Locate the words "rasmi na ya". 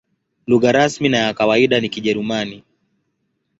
0.71-1.33